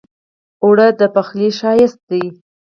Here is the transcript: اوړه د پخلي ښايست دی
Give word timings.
اوړه 0.63 0.87
د 0.99 1.01
پخلي 1.15 1.49
ښايست 1.59 1.99
دی 2.09 2.23